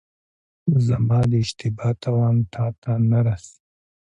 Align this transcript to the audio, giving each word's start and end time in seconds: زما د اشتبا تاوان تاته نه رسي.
زما 0.87 1.19
د 1.29 1.31
اشتبا 1.43 1.89
تاوان 2.01 2.35
تاته 2.53 2.91
نه 3.09 3.19
رسي. 3.27 3.57